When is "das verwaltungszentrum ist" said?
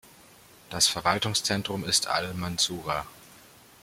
0.71-2.07